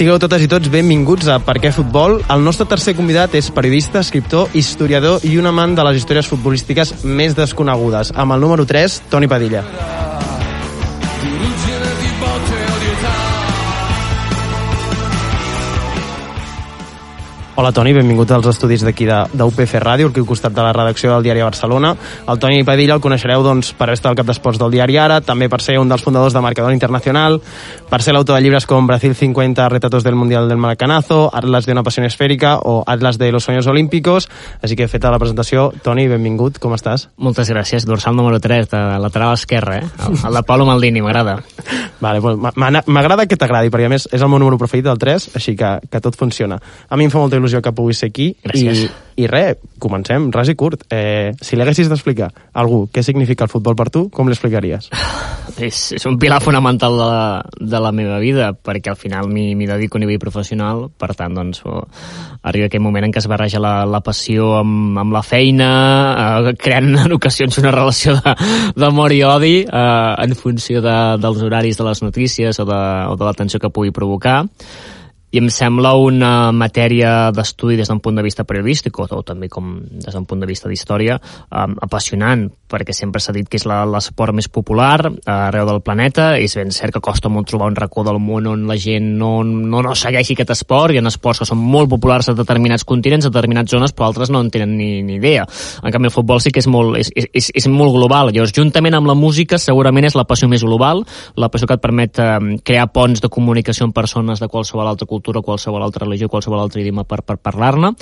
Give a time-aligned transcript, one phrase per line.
[0.00, 2.22] Sigueu totes i tots benvinguts a Per què Futbol.
[2.32, 6.96] El nostre tercer convidat és periodista, escriptor, historiador i un amant de les històries futbolístiques
[7.04, 8.16] més desconegudes.
[8.16, 9.99] Amb el número 3, Toni Padilla.
[17.60, 21.26] Hola Toni, benvingut als estudis d'aquí d'UPF Ràdio, aquí al costat de la redacció del
[21.26, 21.90] Diari de Barcelona.
[22.24, 25.50] El Toni Padilla el coneixereu doncs, per estar al cap d'esports del Diari Ara, també
[25.52, 27.36] per ser un dels fundadors de Marcador Internacional,
[27.90, 31.76] per ser l'autor de llibres com Brasil 50 retratos del Mundial del Maracanazo, Atlas de
[31.76, 34.30] una passió esfèrica o Atlas de los sueños olímpicos.
[34.62, 37.10] Així que feta la presentació, Toni, benvingut, com estàs?
[37.18, 39.90] Moltes gràcies, dorsal número 3, de lateral esquerra, eh?
[40.08, 41.36] El, el de Paulo Maldini, m'agrada.
[42.00, 45.28] Vale, pues, m'agrada que t'agradi, perquè a més és el meu número preferit del 3,
[45.36, 46.56] així que, que tot funciona.
[46.88, 48.30] A mi em fa molta il·lusió il·lusió que puguis ser aquí.
[48.46, 48.86] Gràcies.
[48.86, 50.86] I, i res, comencem, ras i curt.
[50.92, 54.88] Eh, si li haguessis d'explicar a algú què significa el futbol per tu, com l'explicaries?
[55.60, 57.24] És, és un pilar fonamental de la,
[57.58, 61.64] de la meva vida, perquè al final m'hi dedico a nivell professional, per tant, doncs,
[61.66, 61.82] oh,
[62.46, 65.72] arriba aquell moment en què es barreja la, la passió amb, amb la feina,
[66.46, 68.16] eh, creant en ocasions una relació
[68.80, 72.80] d'amor i odi eh, en funció de, dels horaris de les notícies o de,
[73.10, 74.44] o de l'atenció que pugui provocar
[75.30, 79.48] i em sembla una matèria d'estudi des d'un punt de vista periodístic o, o també
[79.48, 83.66] com des d'un punt de vista d'història um, apassionant, perquè sempre s'ha dit que és
[83.66, 87.78] l'esport més popular uh, arreu del planeta, és ben cert que costa molt trobar un
[87.78, 91.42] racó del món on la gent no, no, no segueixi aquest esport, hi ha esports
[91.42, 94.74] que són molt populars a determinats continents, a determinades zones, però altres no en tenen
[94.76, 95.46] ni, ni idea.
[95.82, 98.32] En canvi, el futbol sí que és molt, és, és, és molt global.
[98.34, 101.04] Llavors, juntament amb la música, segurament és la passió més global,
[101.38, 105.06] la passió que et permet uh, crear ponts de comunicació amb persones de qualsevol altra
[105.06, 107.92] cultura cultura, qualsevol altra religió, qualsevol altre idioma per, per parlar-ne,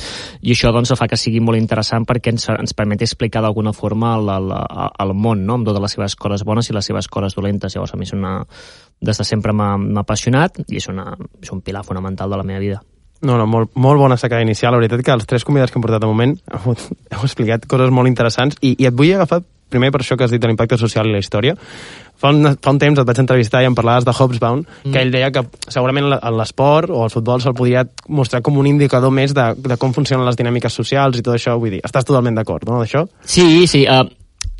[0.41, 4.15] i això doncs, fa que sigui molt interessant perquè ens, ens permet explicar d'alguna forma
[4.19, 4.53] el, el,
[5.05, 5.59] el món, no?
[5.59, 7.75] amb totes les seves coses bones i les seves coses dolentes.
[7.75, 8.39] Llavors, a mi és una...
[9.01, 11.13] des de sempre m'ha apassionat i és, una,
[11.43, 12.81] és un pilar fonamental de la meva vida.
[13.21, 14.73] No, no, molt, molt bona sacada inicial.
[14.73, 17.91] La veritat que els tres convidats que hem portat de moment heu, heu explicat coses
[17.95, 21.09] molt interessants i, i et vull agafar primer per això que has dit l'impacte social
[21.09, 21.55] i la història.
[22.19, 24.93] Fa un, fa un temps et vaig entrevistar i em parlaves de Hobsbawm, mm.
[24.93, 29.15] que ell deia que segurament l'esport o el futbol se'l podria mostrar com un indicador
[29.15, 32.41] més de, de com funcionen les dinàmiques socials i tot això, vull dir, estàs totalment
[32.41, 33.07] d'acord, no, d'això?
[33.23, 34.03] Sí, sí, uh,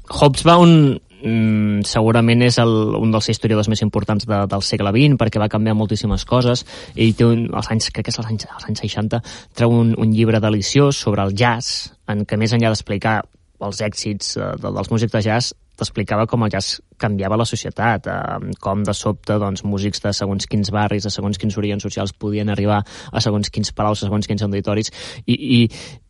[0.09, 5.43] Hobsbawm mm, segurament és el, un dels historiadors més importants de, del segle XX perquè
[5.43, 6.65] va canviar moltíssimes coses
[6.95, 9.23] ell té un, als anys, crec que és als anys, als anys 60
[9.59, 13.21] treu un, un llibre deliciós sobre el jazz en què més enllà d'explicar
[13.65, 18.53] els èxits eh, dels músics de jazz t'explicava com el jazz canviava la societat, eh,
[18.61, 22.51] com de sobte doncs, músics de segons quins barris, de segons quins orígens socials podien
[22.51, 24.93] arribar a segons quins palaus, a segons quins auditoris,
[25.27, 25.61] i, i,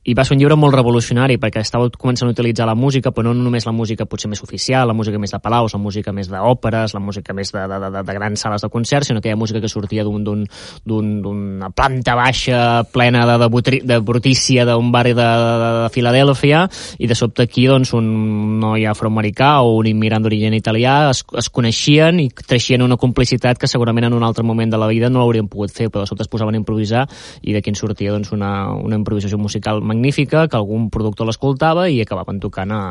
[0.09, 3.29] i va ser un llibre molt revolucionari perquè estava començant a utilitzar la música, però
[3.29, 6.31] no només la música potser més oficial, la música més de palaus, la música més
[6.33, 9.61] d'òperes, la música més de, de, de, de grans sales de concert, sinó ha música
[9.61, 15.69] que sortia d'una planta baixa plena de, de, butri, de brutícia d'un barri de, de,
[15.83, 16.65] de Filadèlfia,
[16.99, 21.49] i de sobte aquí doncs, un noi afroamericà o un immigrant d'origen italià es, es
[21.53, 25.21] coneixien i creixien una complicitat que segurament en un altre moment de la vida no
[25.23, 27.07] l'haurien pogut fer, però de sobte es posaven a improvisar
[27.43, 32.01] i d'aquí en sortia doncs, una, una improvisació musical magnífica que algun productor l'escoltava i
[32.03, 32.83] acabaven tocant a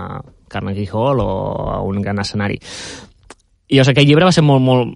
[0.48, 1.30] Carnegie Hall o
[1.74, 2.60] a un gran escenari.
[3.68, 4.96] I llavors aquell llibre va ser molt, molt,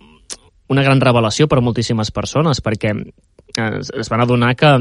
[0.72, 4.72] una gran revelació per a moltíssimes persones, perquè es, es van adonar que,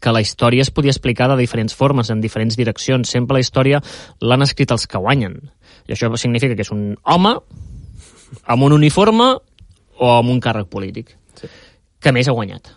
[0.00, 3.10] que la història es podia explicar de diferents formes, en diferents direccions.
[3.10, 3.82] Sempre la història
[4.20, 5.38] l'han escrit els que guanyen.
[5.88, 7.34] I això significa que és un home
[8.44, 9.32] amb un uniforme
[9.98, 11.48] o amb un càrrec polític, sí.
[11.98, 12.74] que més ha guanyat.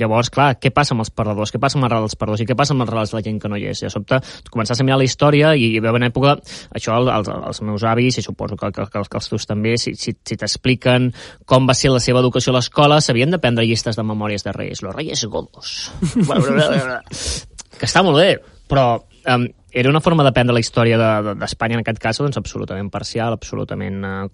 [0.00, 1.50] Llavors, clar, què passa amb els perdedors?
[1.52, 2.40] Què passa amb els relats dels perdedors?
[2.40, 3.82] I què passa amb els relats de la gent que no hi és?
[3.82, 6.32] I de sobte, començaves a mirar la història i hi havia una època,
[6.72, 9.92] això els, els meus avis, i suposo que, que, que, que els teus també, si,
[10.00, 11.10] si, si t'expliquen
[11.44, 14.56] com va ser la seva educació a l'escola, s'havien de prendre llistes de memòries de
[14.56, 14.80] reis.
[14.80, 15.90] Los reyes godos.
[17.76, 18.30] que està molt bé,
[18.72, 22.36] però um, era una forma d'aprendre la història d'Espanya, de, de, en aquest cas, doncs,
[22.36, 24.28] absolutament parcial, absolutament uh,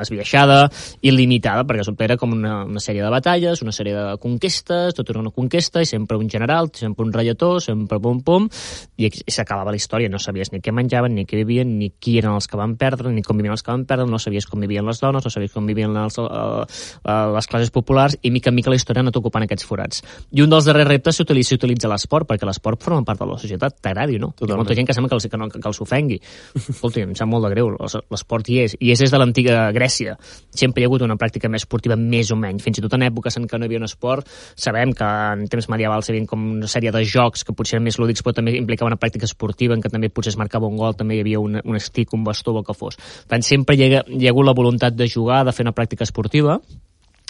[0.00, 0.70] esbiaixada,
[1.04, 5.10] il·limitada, perquè sobte era com una, una sèrie de batalles, una sèrie de conquestes, tot
[5.12, 8.48] era una conquesta, i sempre un general, sempre un rellator, sempre pum-pum,
[8.96, 10.08] i, i s'acabava la història.
[10.08, 13.12] No sabies ni què menjaven, ni què vivien, ni qui eren els que van perdre,
[13.12, 15.52] ni com vivien els que van perdre, no sabies com vivien les dones, no sabies
[15.52, 19.08] com vivien les, uh, uh, les classes populars, i mica en mica la història ha
[19.08, 20.04] anat ocupant aquests forats.
[20.32, 23.76] I un dels darrers reptes s'utilitza utilitza l'esport, perquè l'esport forma part de la societat,
[23.84, 24.32] t'agradi no?
[24.32, 24.69] Totalment.
[24.70, 26.16] Molta gent que sembla que, els, que, no, que els ofengui.
[26.54, 30.12] Escolta, em sap molt de greu, l'esport hi és, i és des de l'antiga Grècia.
[30.54, 32.62] Sempre hi ha hagut una pràctica més esportiva, més o menys.
[32.62, 35.42] Fins i tot en èpoques en què no hi havia un esport, sabem que en
[35.50, 38.36] temps medievals hi havia com una sèrie de jocs que potser eren més lúdics, però
[38.36, 41.24] també implicava una pràctica esportiva en què també potser es marcava un gol, també hi
[41.24, 43.00] havia un, un estic, un bastó, o que fos.
[43.26, 45.74] Per tant, sempre hi ha, hi ha hagut la voluntat de jugar, de fer una
[45.74, 46.60] pràctica esportiva,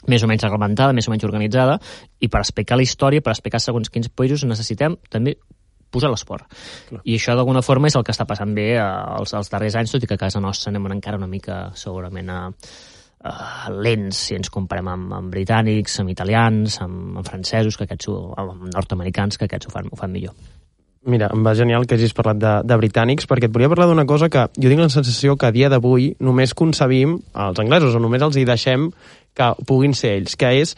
[0.09, 1.79] més o menys reglamentada, més o menys organitzada,
[2.21, 5.39] i per explicar la història, per explicar segons quins països necessitem també
[5.91, 6.47] posar l'esport.
[7.05, 10.07] I això d'alguna forma és el que està passant bé als, als darrers anys, tot
[10.07, 12.41] i que a casa nostra anem encara una mica segurament a,
[13.25, 13.35] a
[13.75, 18.17] lents si ens comparem amb, amb britànics, amb italians, amb, amb francesos, que aquests ho,
[18.39, 20.35] amb nord-americans, que aquests ho fan, ho fan millor.
[21.09, 24.05] Mira, em va genial que hagis parlat de, de britànics, perquè et volia parlar d'una
[24.09, 28.03] cosa que jo tinc la sensació que a dia d'avui només concebim els anglesos, o
[28.05, 28.91] només els hi deixem
[29.37, 30.75] que puguin ser ells, que és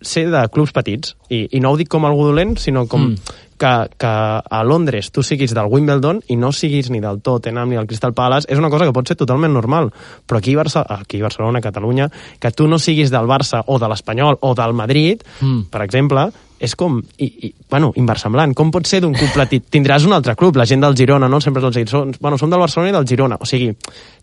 [0.00, 1.12] ser de clubs petits.
[1.28, 3.36] I, i no ho dic com algú dolent, sinó com mm.
[3.60, 4.10] Que, que
[4.40, 8.14] a Londres tu siguis del Wimbledon i no siguis ni del Tottenham ni del Crystal
[8.16, 9.92] Palace, és una cosa que pot ser totalment normal.
[10.26, 12.08] Però aquí a, Barça, aquí a Barcelona, a Catalunya,
[12.40, 15.68] que tu no siguis del Barça o de l'Espanyol o del Madrid, mm.
[15.70, 16.30] per exemple,
[16.60, 18.52] és com, i, i, bueno, inversemblant.
[18.56, 19.64] Com pot ser d'un club petit?
[19.72, 21.40] Tindràs un altre club, la gent del Girona, no?
[21.40, 23.38] Sempre els som, bueno, som del Barcelona i del Girona.
[23.40, 23.70] O sigui,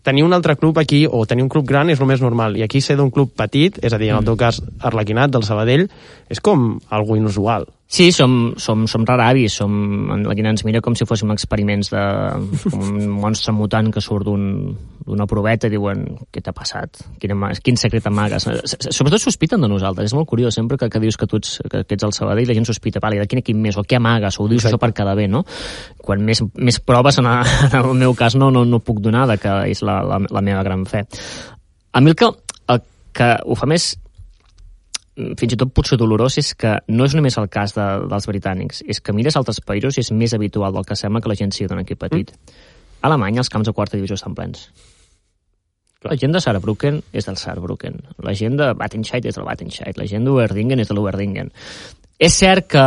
[0.06, 2.54] tenir un altre club aquí o tenir un club gran és el més normal.
[2.56, 4.42] I aquí ser d'un club petit, és a dir, en el teu mm.
[4.44, 5.88] cas, Arlequinat, del Sabadell,
[6.30, 7.66] és com algo inusual.
[7.90, 9.72] Sí, som, som, som raravis, som,
[10.22, 12.02] la Guinea ens mira com si fóssim experiments de
[12.68, 14.28] com un monstre mutant que surt
[15.08, 17.34] d'una un, proveta i diuen què t'ha passat, quin,
[17.64, 18.46] quin secret amagues.
[18.88, 21.82] Sobretot sospiten de nosaltres, és molt curiós, sempre que, que dius que tu ets, que,
[21.88, 24.38] que ets el Sabadell, la gent sospita, vale, de quin equip més, o què amagues,
[24.38, 24.76] o ho dius Exacte.
[24.76, 25.44] això per quedar bé, no?
[26.04, 27.38] Quan més, més proves, en, a,
[27.70, 30.44] en el meu cas, no, no, no puc donar de que és la, la, la
[30.44, 31.06] meva gran fe.
[31.92, 32.28] A mi el que,
[32.68, 32.84] el
[33.16, 33.94] que ho fa més
[35.38, 38.82] fins i tot potser dolorós és que no és només el cas de, dels britànics,
[38.86, 41.54] és que mires altres països i és més habitual del que sembla que la gent
[41.54, 42.30] sigui d'un equip petit.
[42.30, 42.68] Mm.
[42.98, 44.68] A Alemanya els camps de quarta divisió estan plens.
[45.98, 46.12] Clar.
[46.12, 50.06] La gent de Saarbrücken és del Saarbrücken, la gent de Wattenscheid és del Wattenscheid, la
[50.06, 51.50] gent d'Uerdingen és de l'Uerdingen.
[52.22, 52.84] És cert que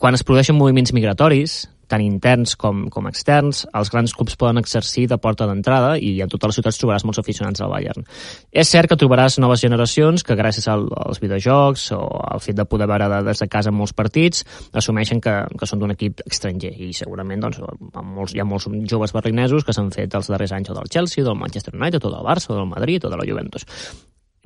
[0.00, 5.06] quan es produeixen moviments migratoris, tant interns com, com externs, els grans clubs poden exercir
[5.10, 8.06] de porta d'entrada i en totes les ciutats trobaràs molts aficionats al Bayern.
[8.50, 12.66] És cert que trobaràs noves generacions que gràcies al, als videojocs o al fet de
[12.68, 14.44] poder veure des de casa molts partits
[14.76, 17.62] assumeixen que, que són d'un equip estranger i segurament doncs,
[18.02, 21.24] molts, hi ha molts joves berlinesos que s'han fet els darrers anys o del Chelsea,
[21.24, 23.66] del Manchester United, o del Barça, o del Madrid, o de la Juventus.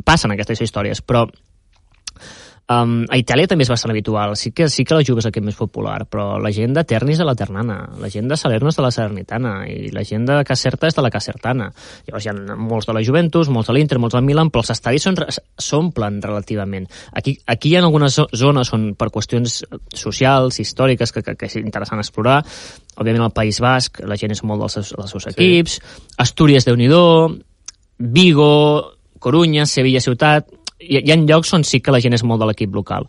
[0.05, 1.27] Passen aquestes històries, però
[2.71, 4.37] Um, a Itàlia també és bastant habitual.
[4.39, 7.17] Sí que, sí que la Juve és el més popular, però la gent de Terni
[7.17, 10.29] és de la Ternana, la gent de Salerno és de la Salernitana, i la gent
[10.29, 11.67] de Caserta és de la Casertana.
[12.07, 14.71] Llavors hi ha molts de la Juventus, molts de l'Inter, molts del Milan, però els
[14.77, 15.09] estadis
[15.59, 16.87] s'omplen relativament.
[17.11, 21.59] Aquí, aquí hi ha algunes zones on per qüestions socials, històriques, que, que, que és
[21.59, 22.39] interessant explorar.
[23.01, 26.07] Òbviament al País Basc la gent és molt dels seus, dels seus equips, sí.
[26.23, 26.91] Astúries, de nhi
[28.01, 30.47] Vigo, Corunya, Sevilla ciutat,
[30.81, 33.09] hi, hi ha llocs on sí que la gent és molt de l'equip local.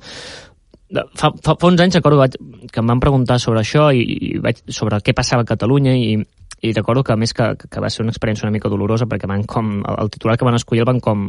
[0.92, 4.60] Fa, fa, fa uns anys recordo que em van preguntar sobre això i, i vaig,
[4.68, 6.18] sobre què passava a Catalunya i,
[6.62, 9.30] i recordo que a més que, que va ser una experiència una mica dolorosa perquè
[9.30, 11.24] van com, el titular que van escollir el van com,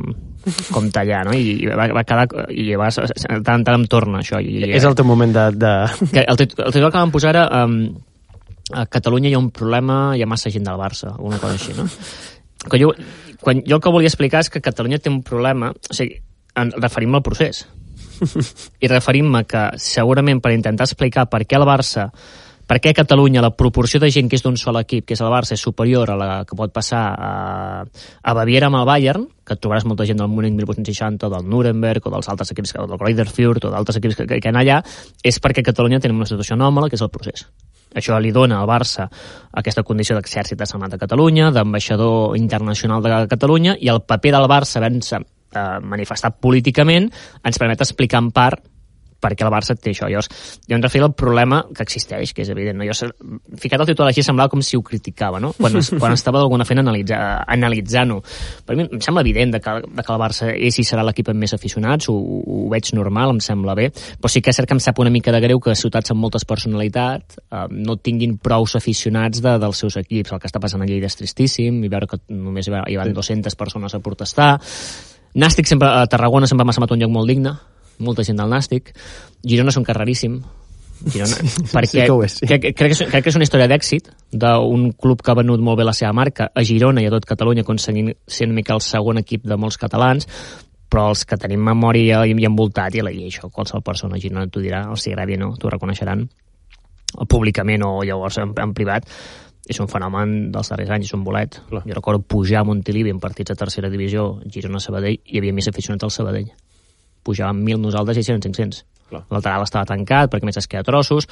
[0.75, 1.37] com tallar no?
[1.39, 4.99] I, i va, va quedar i va, tant, tant em torna això i, és el
[4.99, 5.47] teu moment de...
[5.62, 5.73] de...
[6.11, 7.79] Que el, el titular que van posar era um,
[8.75, 11.79] a Catalunya hi ha un problema hi ha massa gent del Barça una cosa així
[11.79, 11.87] no?
[12.69, 12.93] que jo,
[13.41, 16.21] quan, jo el que volia explicar és que Catalunya té un problema o sigui,
[16.55, 17.67] referim al procés.
[18.81, 22.11] I referim-me que segurament per intentar explicar per què el Barça
[22.73, 25.21] per què a Catalunya la proporció de gent que és d'un sol equip, que és
[25.21, 27.32] el Barça, és superior a la que pot passar a,
[27.85, 32.15] a Baviera amb el Bayern, que trobaràs molta gent del Múnich 1860, del Nuremberg, o
[32.15, 34.79] dels altres equips, del Greuther Fürth, o d'altres equips que, que, que allà,
[35.21, 37.44] és perquè a Catalunya tenim una situació anòmala, que és el procés.
[37.99, 39.11] Això li dona al Barça
[39.53, 44.49] aquesta condició d'exèrcit de Senat de Catalunya, d'ambaixador internacional de Catalunya, i el paper del
[44.49, 45.21] Barça havent-se
[45.55, 47.09] eh, manifestat políticament
[47.44, 48.73] ens permet explicar en part
[49.23, 50.09] per què el Barça té això.
[50.11, 50.29] Llavors,
[50.67, 52.81] jo em referia al problema que existeix, que és evident.
[52.81, 52.87] No?
[52.89, 53.11] Jo,
[53.63, 55.53] ficat el títol així semblava com si ho criticava, no?
[55.59, 57.21] quan, es, quan estava d'alguna feina analitza,
[57.55, 58.19] analitzant-ho.
[58.67, 61.31] Per mi em sembla evident de que, de que el Barça és i serà l'equip
[61.31, 64.71] amb més aficionats, ho, ho veig normal, em sembla bé, però sí que és cert
[64.71, 68.37] que em sap una mica de greu que ciutats amb moltes personalitats eh, no tinguin
[68.43, 70.35] prous aficionats de, dels seus equips.
[70.35, 73.59] El que està passant a Lleida és tristíssim, i veure que només hi van 200
[73.59, 74.53] persones a protestar,
[75.34, 77.55] Nàstic sempre, a Tarragona sempre m'ha semblat un lloc molt digne,
[78.05, 78.93] molta gent del Nàstic.
[79.48, 80.43] Girona és un cas raríssim,
[81.03, 81.39] Girona,
[81.72, 82.46] perquè sí que és, sí.
[82.46, 85.62] crec, crec, que és, crec que és una història d'èxit d'un club que ha venut
[85.65, 88.77] molt bé la seva marca a Girona i a tot Catalunya aconseguint ser una mica
[88.77, 90.29] el segon equip de molts catalans
[90.93, 94.46] però els que tenim memòria i, envoltat i, la, i això qualsevol persona a Girona
[94.46, 96.27] t'ho dirà, o si agradi o no, t'ho reconeixeran
[97.29, 99.08] públicament o llavors en, en privat
[99.69, 101.61] és un fenomen dels darrers anys, és un bolet.
[101.69, 101.85] Clar.
[101.87, 106.09] Jo recordo pujar a Montilivi en partits de tercera divisió, Girona-Sabadell, hi havia més aficionats
[106.09, 106.51] al Sabadell.
[107.23, 108.85] Pujàvem mil nosaltres i eren 500.
[109.31, 111.29] Lateral estava tancat perquè més es queda trossos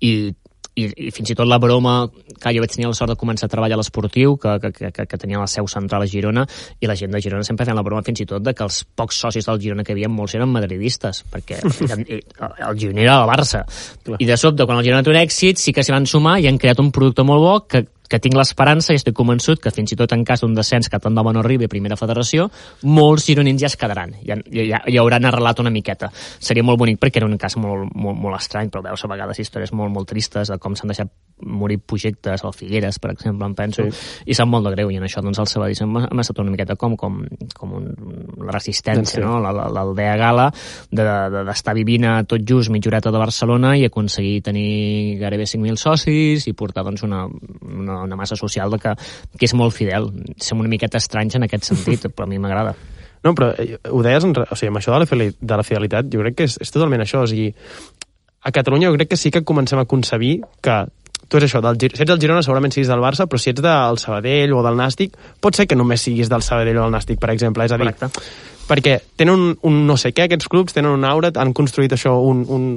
[0.00, 0.32] i
[0.76, 3.48] i, i fins i tot la broma que jo vaig tenir la sort de començar
[3.48, 6.44] a treballar a l'esportiu que, que, que, que tenia la seu central a Girona
[6.80, 8.82] i la gent de Girona sempre feien la broma fins i tot de que els
[8.98, 13.28] pocs socis del Girona que hi havia molts eren madridistes perquè el Girona era el
[13.30, 13.64] Barça.
[14.18, 16.50] I de sobte quan el Girona té un èxit sí que s'hi van sumar i
[16.50, 19.92] han creat un producte molt bo que que tinc l'esperança i estic convençut que fins
[19.92, 22.48] i tot en cas d'un descens que tant de bon arribi a primera federació,
[22.82, 26.10] molts gironins ja es quedaran, ja, ja, ja hauran arrelat una miqueta.
[26.38, 29.40] Seria molt bonic perquè era un cas molt, molt, molt estrany, però veus a vegades
[29.42, 33.54] històries molt, molt tristes de com s'han deixat morir projectes, al Figueres, per exemple, em
[33.54, 34.22] penso, sí.
[34.24, 36.78] i sap molt de greu, i en això doncs el Sabadell m'ha estat una miqueta
[36.80, 37.18] com, com,
[37.54, 37.90] com un,
[38.40, 39.24] la resistència, sí.
[39.24, 39.36] no?
[39.44, 40.46] l'aldea gala
[40.90, 45.44] d'estar de, de, vivint a tot just mitja horeta de Barcelona i aconseguir tenir gairebé
[45.50, 47.26] 5.000 socis i portar doncs una,
[47.66, 48.92] una una massa social de que,
[49.38, 50.10] que és molt fidel.
[50.42, 52.76] Som una miqueta estranys en aquest sentit, però a mi m'agrada.
[53.24, 56.12] No, però eh, ho deies, en, o sigui, amb això de la, de la fidelitat,
[56.12, 57.24] jo crec que és, és totalment això.
[57.24, 57.50] O sigui,
[58.46, 60.84] a Catalunya jo crec que sí que comencem a concebir que
[61.28, 63.62] tu és això, del, si ets del Girona segurament siguis del Barça, però si ets
[63.64, 67.18] del Sabadell o del Nàstic, pot ser que només siguis del Sabadell o del Nàstic,
[67.22, 67.66] per exemple.
[67.66, 68.22] És a dir, Correcte.
[68.68, 72.14] perquè tenen un, un no sé què, aquests clubs tenen un aura, han construït això,
[72.22, 72.68] un, un,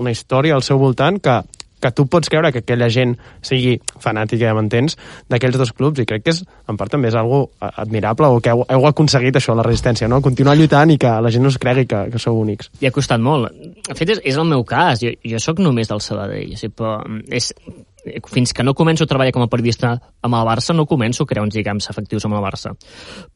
[0.00, 1.42] una història al seu voltant que
[1.80, 4.96] que tu pots creure que aquella gent sigui fanàtica, ja m'entens,
[5.32, 8.54] d'aquells dos clubs, i crec que és, en part també és algo admirable, o que
[8.54, 10.22] heu, heu aconseguit això, la resistència, no?
[10.24, 12.70] Continuar lluitant i que la gent no es cregui que, que sou únics.
[12.80, 13.50] I ha costat molt.
[13.88, 15.00] De fet, és, és el meu cas.
[15.02, 16.98] Jo, jo sóc només del Sabadell, sí, però
[17.32, 17.52] és,
[18.30, 21.30] fins que no començo a treballar com a periodista amb el Barça, no començo a
[21.30, 22.72] crear uns lligams efectius amb el Barça.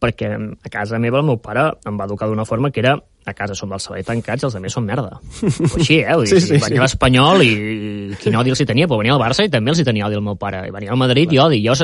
[0.00, 3.32] Perquè a casa meva el meu pare em va educar d'una forma que era a
[3.32, 5.16] casa som del Sabadell tancats i els altres són merda.
[5.16, 6.14] O així, eh?
[6.14, 6.82] Vull dir, sí, sí, venia sí.
[6.82, 9.80] l'Espanyol i, i quin odi els hi tenia, però venia el Barça i també els
[9.80, 10.64] hi tenia odi el meu pare.
[10.68, 11.36] I venia al Madrid Clar.
[11.36, 11.60] i odi.
[11.64, 11.76] Jo,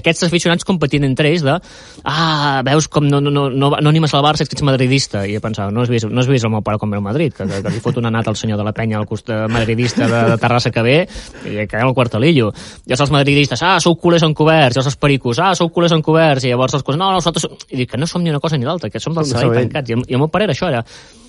[0.00, 4.14] aquests aficionats competint entre ells de ah, veus com no, no, no, no, no animes
[4.14, 5.22] al Barça, ets madridista.
[5.26, 7.06] I jo pensava, no has vist, no has vist el meu pare com ve al
[7.06, 9.46] Madrid, que, que, que li fot una nata al senyor de la penya al costat
[9.52, 10.98] madridista de, de Terrassa que ve
[11.46, 12.50] i que al quartelillo.
[12.86, 16.52] I els madridistes, ah, sou culers encoberts, i els pericos, ah, sou culers encoberts, i
[16.52, 17.46] llavors els coses, no, nosaltres...
[17.68, 19.92] I dic que no som ni una cosa ni l'altra, que som del Sabadell tancats.
[19.92, 20.82] I, I el meu pare era això, era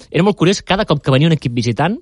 [0.10, 2.00] era molt curiós, cada cop que venia un equip visitant,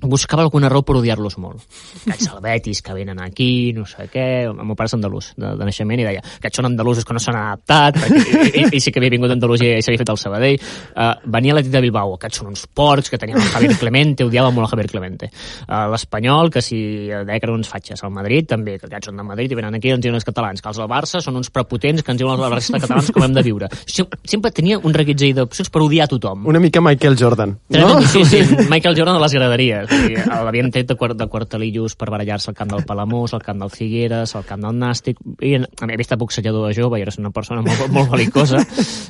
[0.00, 1.60] buscava alguna raó per odiar-los molt.
[2.06, 4.24] Aquests salvetis que venen aquí, no sé què...
[4.48, 7.20] El meu pare és andalús, de, de naixement, i deia que són andalusos que no
[7.20, 8.22] s'han adaptat, perquè
[8.62, 10.56] ell, ell, sí que havia vingut d'Andalusia i s'havia fet el Sabadell.
[10.96, 14.50] Uh, venia l'Atlètic de Bilbao, aquests són uns porcs que tenien el Javier Clemente, odiava
[14.50, 15.28] molt el Javier Clemente.
[15.66, 16.80] Uh, L'Espanyol, que si
[17.12, 18.02] deia que eren uns fatxes.
[18.02, 20.26] El Madrid, també, que aquests són de Madrid i venen aquí i ens diuen els
[20.26, 20.64] catalans.
[20.64, 23.28] Que els del Barça són uns prepotents que ens diuen la resta de catalans com
[23.28, 23.68] hem de viure.
[23.84, 26.48] Sempre tenia un reguitzell d'opcions per odiar tothom.
[26.48, 27.58] Una mica Michael Jordan.
[27.76, 28.00] No?
[28.08, 32.56] Sí, sí, Michael Jordan de les graderies l'havien tret de, de quartelillos per barallar-se al
[32.58, 36.68] camp del Palamós, al camp del Figueres, al camp del Nàstic, i havia vist boxejador
[36.68, 38.62] de jove i era una persona molt, molt belicosa,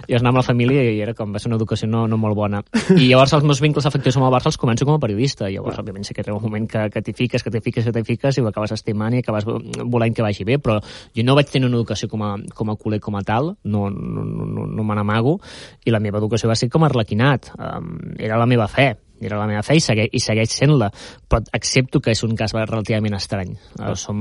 [0.09, 2.19] i es anava amb la família i era com, va ser una educació no, no
[2.21, 2.63] molt bona.
[2.95, 5.57] I llavors els meus vincles afectius amb el Barça els començo com a periodista, i
[5.57, 7.95] llavors, òbviament, sí que té un moment que, que t'hi fiques, que t'hi fiques, que
[7.95, 11.37] t'hi fiques, i ho acabes estimant i acabes volent que vagi bé, però jo no
[11.39, 14.67] vaig tenir una educació com a, com a culer com a tal, no, no, no,
[14.67, 15.39] no me n'amago,
[15.85, 18.93] i la meva educació va ser com a arlequinat, um, era la meva fe,
[19.27, 20.91] era la meva fe i, segueix, i segueix sent-la,
[21.29, 23.55] però accepto que és un cas relativament estrany.
[23.79, 23.95] Ah.
[23.99, 24.19] Som,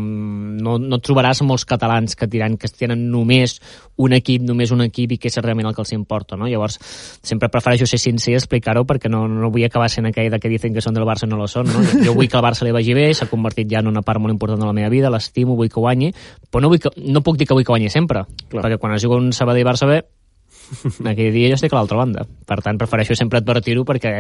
[0.62, 3.60] no, no trobaràs molts catalans que diran que tenen només
[4.02, 6.48] un equip, només un equip i que és realment el que els importa, no?
[6.50, 6.80] Llavors,
[7.22, 10.50] sempre prefereixo ser sincer i explicar-ho perquè no, no vull acabar sent aquell de que
[10.52, 11.84] dicen que són del Barça i no lo són, no?
[12.06, 14.34] Jo vull que el Barça li vagi bé, s'ha convertit ja en una part molt
[14.34, 16.12] important de la meva vida, l'estimo, vull que guanyi,
[16.50, 18.64] però no, vull que, no puc dir que vull que guanyi sempre, Clar.
[18.64, 20.02] perquè quan es juga un Sabadell-Barça bé,
[21.12, 22.26] aquell dia jo estic a l'altra banda.
[22.48, 24.14] Per tant, prefereixo sempre advertir-ho perquè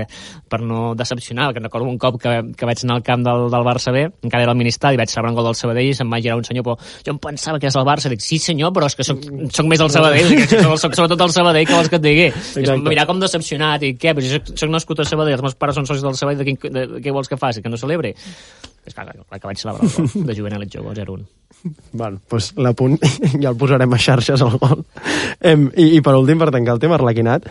[0.49, 3.67] per no decepcionar, que recordo un cop que, que vaig anar al camp del, del
[3.67, 6.11] Barça B, encara era el ministeri, i vaig celebrar un gol del Sabadell i se'm
[6.11, 8.11] va girar un senyor, però jo em pensava que és el Barça.
[8.11, 11.35] Dic, sí senyor, però és que soc, soc més del Sabadell, soc, soc sobretot el
[11.35, 12.27] Sabadell, que vols que et digui?
[12.87, 14.15] Mirar com decepcionat, i què?
[14.17, 16.85] Però soc, soc nascut a Sabadell, els meus pares són socis del Sabadell, de, de,
[16.95, 17.63] de, què vols que faci?
[17.63, 18.15] Que no celebri?
[18.85, 21.27] És clar, la que vaig celebrar el gol de Juvenelit Jove, 0-1.
[21.91, 22.97] Bueno, doncs l'apunt
[23.43, 24.83] ja el posarem a xarxes al gol.
[25.39, 27.45] Em, i, I per últim, per tancar el tema arlequinat,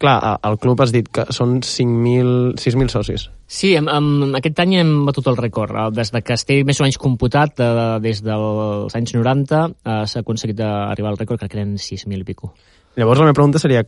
[0.00, 3.28] clar, el club has dit que són 6.000 socis.
[3.50, 5.76] Sí, amb, amb, aquest any hem batut el rècord.
[5.96, 10.24] Des de que estigui més o menys computat, de, des dels anys 90, eh, s'ha
[10.24, 12.54] aconseguit arribar al rècord, que eren 6.000 i pico.
[12.96, 13.84] Llavors la meva pregunta seria,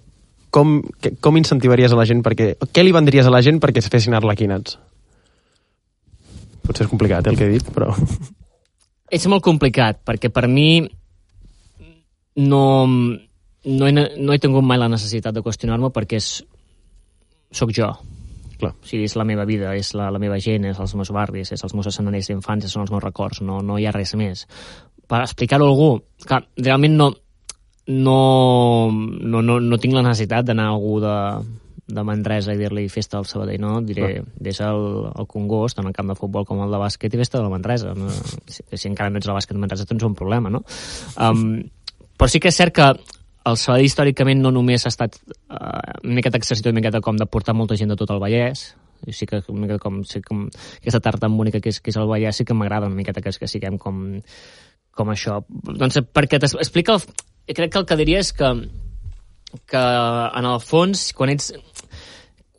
[0.52, 0.80] com,
[1.24, 2.54] com incentivaries a la gent perquè...
[2.70, 4.76] Què li vendries a la gent perquè es fessin arlequinats?
[6.62, 7.92] Potser és complicat eh, el que he dit, però...
[9.12, 10.80] És molt complicat, perquè per mi
[12.40, 16.28] no, no, he, no he tingut mai la necessitat de qüestionar-me perquè és,
[17.52, 17.90] sóc jo.
[18.62, 18.72] Clar.
[18.72, 21.52] O sigui, és la meva vida, és la, la meva gent, és els meus barris,
[21.52, 24.46] és els meus escenaris d'infància, són els meus records, no, no hi ha res més.
[25.10, 25.90] Per explicar-ho a algú,
[26.24, 27.10] que realment no,
[27.92, 28.18] no,
[28.92, 31.16] no, no, no tinc la necessitat d'anar a algú de,
[31.94, 34.34] de Manresa i dir-li festa al Sabadell, no, diré, no.
[34.42, 34.82] vés al,
[35.12, 37.52] al Congost, tant el camp de futbol com el de bàsquet, i festa de la
[37.52, 37.94] Manresa.
[37.98, 38.10] No?
[38.46, 40.62] Si, si encara no ets al bàsquet de Manresa, tens un problema, no?
[41.16, 41.62] Um,
[42.18, 46.16] però sí que és cert que el Sabadell històricament no només ha estat uh, una
[46.20, 48.70] miqueta exercitat, una miqueta com de portar molta gent de tot el Vallès,
[49.06, 50.44] i sí que una miqueta com, sí, com
[50.78, 53.22] aquesta tarda tan bonica que és, que és el Vallès sí que m'agrada una miqueta
[53.24, 54.04] que, que siguem com,
[54.94, 55.42] com això.
[55.48, 57.00] Doncs perquè t'explica...
[57.42, 58.48] Crec que el que diria és que
[59.68, 61.52] que en el fons, quan ets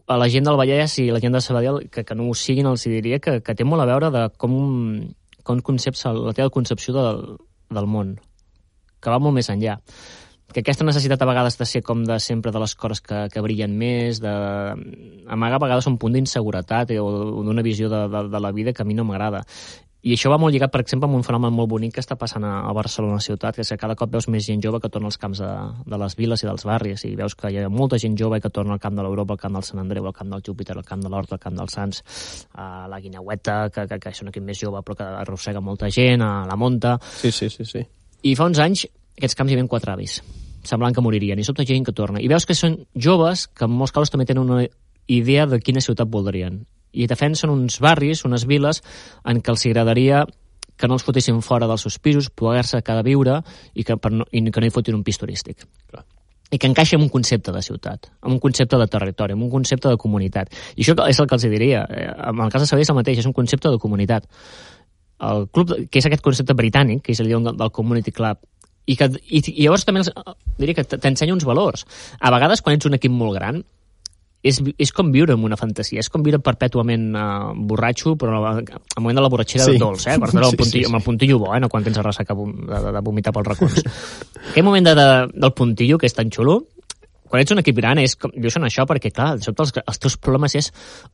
[0.08, 2.70] a la gent del Vallès i la gent de Sabadell, que, que no ho siguin,
[2.70, 4.58] els diria que, que té molt a veure de com,
[5.44, 7.24] com concepts, la teva concepció del,
[7.74, 8.18] del món,
[9.00, 9.80] que va molt més enllà
[10.54, 13.42] que aquesta necessitat a vegades de ser com de sempre de les coses que, que
[13.42, 14.34] brillen més, de
[15.34, 17.08] amagar a vegades un punt d'inseguretat o
[17.44, 19.42] d'una visió de, de, de la vida que a mi no m'agrada.
[20.04, 22.44] I això va molt lligat, per exemple, amb un fenomen molt bonic que està passant
[22.44, 25.18] a, Barcelona ciutat, que és que cada cop veus més gent jove que torna als
[25.22, 25.52] camps de,
[25.88, 28.52] de les viles i dels barris, i veus que hi ha molta gent jove que
[28.52, 30.84] torna al camp de l'Europa, al camp del Sant Andreu, al camp del Júpiter, al
[30.84, 32.04] camp de l'Hort, al camp dels Sants,
[32.60, 35.88] a la Guineueta, que, que, que és un equip més jove però que arrossega molta
[35.88, 36.98] gent, a la Monta...
[37.22, 37.86] Sí, sí, sí, sí.
[38.28, 38.84] I fa uns anys
[39.16, 40.20] aquests camps hi havia quatre avis,
[40.68, 42.20] semblant que moririen, i sobte gent que torna.
[42.20, 44.66] I veus que són joves que en molts casos també tenen una
[45.08, 48.84] idea de quina ciutat voldrien i defensen uns barris, unes viles,
[49.26, 50.24] en què els agradaria
[50.78, 53.42] que no els fotessin fora dels seus pisos, poder-se cada viure
[53.74, 55.68] i que, per no, i que no hi fotin un pis turístic.
[55.92, 56.06] Clar
[56.54, 59.50] i que encaixa en un concepte de ciutat, en un concepte de territori, en un
[59.50, 60.52] concepte de comunitat.
[60.76, 61.82] I això és el que els diria.
[61.90, 64.28] Eh, en el cas de Sabadell és el mateix, és un concepte de comunitat.
[65.30, 68.44] El club, que és aquest concepte britànic, que és el del, del Community Club,
[68.86, 70.12] i, que, i, i llavors també els,
[70.60, 71.88] diria que t'ensenya uns valors.
[72.20, 73.64] A vegades, quan ets un equip molt gran,
[74.44, 78.66] és, és com viure en una fantasia, és com viure perpètuament uh, borratxo, però al
[79.00, 79.80] moment de la borratxera sí.
[79.80, 80.18] dolç, eh?
[80.20, 80.90] Per sí, el puntillo, sí, sí.
[80.90, 81.62] amb el puntillo bo, eh?
[81.64, 83.80] No quan tens a ressaca de, de, de vomitar pels racons.
[84.52, 86.60] Aquest moment de, de, del puntillo, que és tan xulo,
[87.34, 89.72] quan ets un equip gran és com, dius en això perquè, clar, de sobte els,
[89.82, 90.68] els teus problemes és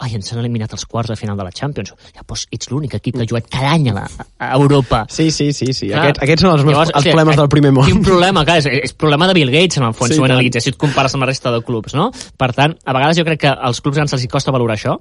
[0.03, 1.93] ai, ens han eliminat els quarts de final de la Champions.
[2.11, 4.03] Ja, doncs ets l'únic equip que ha jugat cada any a, la,
[4.35, 5.05] a Europa.
[5.07, 5.71] Sí, sí, sí.
[5.71, 5.87] sí.
[5.93, 7.87] Clar, aquests, aquests són els, meus, llavors, els problemes o sigui, del primer món.
[7.87, 10.27] Quin problema, clar, és, és problema de Bill Gates, en el fons, sí, si ho
[10.27, 12.09] analitzes, si et compares amb la resta de clubs, no?
[12.11, 14.99] Per tant, a vegades jo crec que als clubs grans els costa valorar això,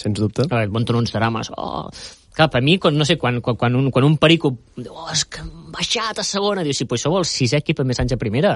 [0.00, 0.46] Sens dubte.
[0.46, 1.50] A veure, munten uns drames.
[1.58, 1.88] Oh,
[2.34, 5.08] clar, per mi, quan, no sé, quan, quan, quan, un, quan un perico diu, oh,
[5.12, 8.00] és que han baixat a segona, diu, sí, pues sou el sisè equip amb més
[8.02, 8.54] anys a primera.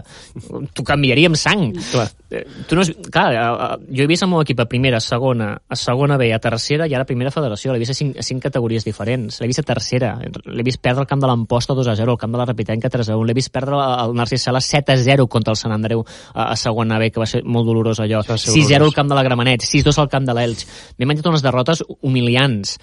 [0.75, 1.71] T'ho canviaria amb sang.
[1.91, 2.07] Clar.
[2.35, 2.85] Eh, tu no,
[3.15, 6.19] clar, eh, eh, jo he vist el meu equip a primera, a segona, a segona
[6.21, 7.73] B, a tercera i ara a primera federació.
[7.73, 9.41] L'he vist a cinc, a cinc categories diferents.
[9.41, 10.15] L'he vist a tercera.
[10.21, 12.91] L'he vist perdre el camp de l'Amposta 2 a 0, el camp de la Repitenca
[12.91, 13.29] 3 a 1.
[13.29, 16.57] L'he vist perdre el Narcís Sala 7 a 0 contra el Sant Andreu a, a
[16.57, 18.25] segona B, que va ser molt dolorós allò.
[18.25, 20.67] 6-0 al camp de la Gramenet, 6-2 al camp de l'Elx.
[20.99, 22.79] M'he menjat unes derrotes humiliants.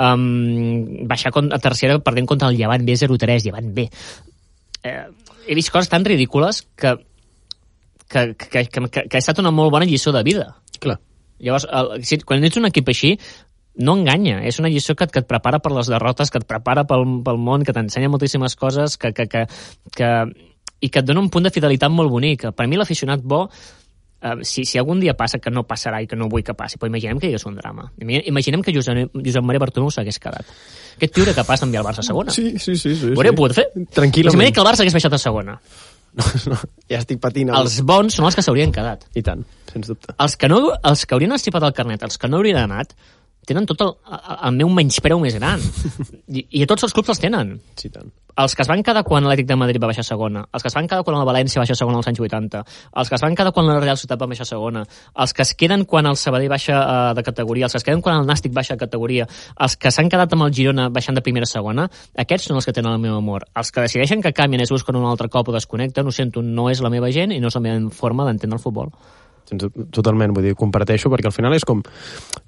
[0.00, 3.86] Um, baixar a tercera perdent contra el Llevant B 0-3, Llevant B.
[4.82, 5.04] Eh,
[5.46, 6.96] he vist coses tan ridícules que,
[8.08, 10.48] que, que, que, que, que ha estat una molt bona lliçó de vida.
[10.80, 10.98] Clar.
[11.38, 13.16] Llavors, el, si, quan ets un equip així,
[13.82, 16.84] no enganya, és una lliçó que, que et prepara per les derrotes, que et prepara
[16.88, 19.46] pel, pel món, que t'ensenya moltíssimes coses, que, que, que,
[19.96, 20.10] que,
[20.82, 22.48] i que et dona un punt de fidelitat molt bonic.
[22.56, 23.46] Per mi l'aficionat bo
[24.22, 26.78] Uh, si, si algun dia passa, que no passarà i que no vull que passi,
[26.78, 27.88] però imaginem que hi hagués un drama.
[27.98, 30.52] Imaginem que Josep, Josep Maria Bartomeu s'hagués quedat.
[30.94, 32.30] Aquest tio era capaç d'enviar el Barça a segona.
[32.30, 32.94] Sí, sí, sí.
[32.94, 33.38] sí Ho hauria sí.
[33.40, 33.64] pogut fer?
[33.74, 34.38] Tranquil·lament.
[34.38, 35.56] Imaginem que el Barça hagués baixat a segona.
[36.12, 36.58] No, no,
[36.92, 37.50] ja estic patint.
[37.50, 37.64] El...
[37.64, 39.06] Els bons són els que s'haurien quedat.
[39.16, 40.14] I tant, sens dubte.
[40.20, 40.60] Els que, no,
[40.92, 42.92] els que haurien estipat el carnet, els que no haurien anat,
[43.46, 43.94] tenen tot el,
[44.48, 45.62] el meu menyspreu més gran.
[46.36, 47.56] I, I a tots els clubs els tenen.
[47.78, 48.10] Sí, tant.
[48.32, 50.70] Els que es van quedar quan l'Atlètic de Madrid va baixar a segona, els que
[50.70, 52.62] es van quedar quan el València va baixar a segona als anys 80,
[53.02, 54.84] els que es van quedar quan la Real Ciutat va baixar a segona,
[55.24, 58.00] els que es queden quan el Sabadell baixa uh, de categoria, els que es queden
[58.00, 59.28] quan el Nàstic baixa de categoria,
[59.60, 61.88] els que s'han quedat amb el Girona baixant de primera a segona,
[62.24, 63.44] aquests són els que tenen el meu amor.
[63.52, 66.70] Els que decideixen que canvien es busquen un altre cop o desconnecten, ho sento, no
[66.72, 68.96] és la meva gent i no és la meva forma d'entendre el futbol
[69.58, 71.82] totalment, vull dir, comparteixo, perquè al final és com,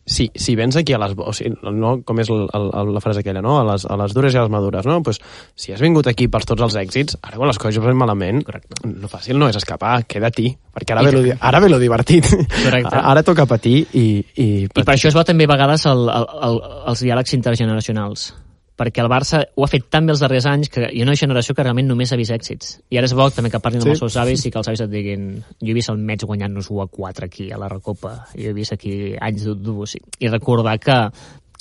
[0.04, 1.14] si, si vens aquí a les...
[1.16, 3.58] O sigui, no, com és el, el, la frase aquella, no?
[3.60, 5.00] A les, a les dures i a les madures, no?
[5.06, 5.20] Pues,
[5.56, 8.82] si has vingut aquí per tots els èxits, ara quan les coses van malament, Correcte.
[8.84, 12.30] lo fàcil no és escapar, queda-t'hi, perquè ara, ve lo, ara ve lo divertit.
[12.30, 12.96] Correcte.
[13.14, 14.06] Ara toca patir i...
[14.34, 14.82] I, patir.
[14.82, 16.58] I per això es va també a vegades el, el, el,
[16.90, 18.32] els diàlegs intergeneracionals
[18.78, 21.16] perquè el Barça ho ha fet tan bé els darrers anys que hi ha una
[21.18, 22.74] generació que realment només ha vist èxits.
[22.90, 23.88] I ara és bo també que parlin sí.
[23.88, 26.26] amb els seus avis i que els avis et diguin jo he vist el Mets
[26.26, 29.96] guanyant-nos 1 a 4 aquí a la Recopa, jo he vist aquí anys d'ús.
[30.18, 30.98] I recordar que,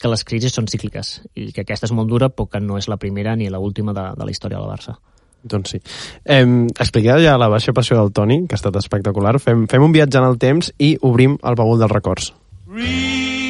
[0.01, 2.89] que les crisis són cícliques i que aquesta és molt dura però que no és
[2.89, 4.97] la primera ni l'última de, de la història del Barça.
[5.43, 5.81] Doncs sí.
[6.23, 6.45] Eh,
[6.79, 9.35] expliqueu ja la baixa passió del Toni, que ha estat espectacular.
[9.43, 12.31] Fem, fem un viatge en el temps i obrim el baúl dels records.
[12.71, 13.42] Re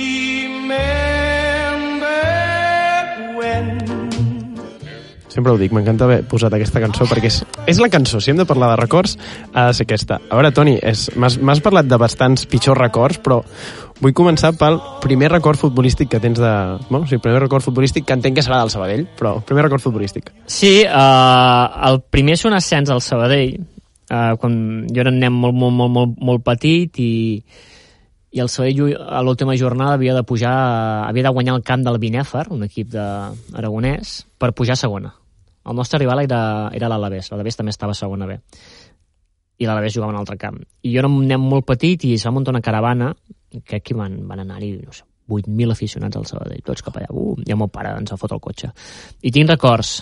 [5.33, 8.37] Sempre ho dic, m'encanta haver posat aquesta cançó perquè és, és la cançó, si hem
[8.37, 9.15] de parlar de records
[9.49, 10.19] ha de ser aquesta.
[10.29, 10.75] A veure, Toni,
[11.17, 13.39] m'has parlat de bastants pitjors records, però
[14.03, 16.51] vull començar pel primer record futbolístic que tens de...
[16.91, 19.81] Bueno, sí, el primer record futbolístic que entenc que serà del Sabadell, però primer record
[19.81, 20.29] futbolístic.
[20.45, 23.55] Sí, uh, el primer és un ascens al Sabadell,
[24.11, 27.15] uh, quan jo era un nen molt, molt, molt, molt, molt petit i,
[28.37, 30.53] i el Sabadell a l'última jornada havia de pujar,
[31.07, 33.09] havia de guanyar el camp del Binèfar, un equip de
[33.57, 35.15] aragonès, per pujar a segona.
[35.63, 36.41] El nostre rival era,
[36.75, 38.39] era l'Alavés, l'Alavés també estava a segona B
[39.61, 40.59] i l'Alavés jugava en un altre camp.
[40.83, 43.13] I jo era un nen molt petit i es va muntar una caravana,
[43.63, 47.11] que van, van anar-hi, no sé, 8.000 aficionats al Sabadell, tots cap allà.
[47.11, 48.71] Uh, i el meu pare ens va fotre el cotxe.
[49.23, 49.93] I tinc records,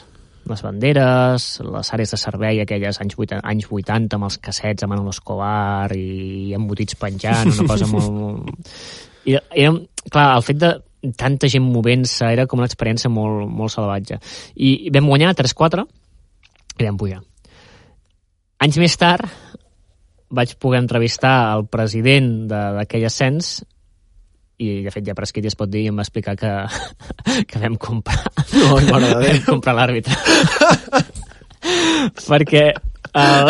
[0.50, 4.95] les banderes, les àrees de servei, aquelles anys 80, anys 80 amb els cassets amb
[4.95, 8.12] Manolo Escobar i embotits penjant, una cosa molt...
[8.15, 8.71] molt...
[9.30, 9.76] I era,
[10.10, 10.71] clar, el fet de
[11.17, 14.19] tanta gent movent-se era com una experiència molt, molt salvatge.
[14.55, 15.85] I vam guanyar 3-4
[16.79, 17.21] i vam pujar.
[18.61, 19.25] Anys més tard
[20.31, 23.63] vaig poder entrevistar el president de- d'aquell ascens
[24.61, 26.51] i de fet ja prescrit ja es pot dir i em va explicar que,
[27.49, 28.21] que vam comprar
[28.53, 29.21] No, de Déu.
[29.25, 30.13] vam comprar l'àrbitre
[32.29, 32.67] perquè
[33.17, 33.49] el,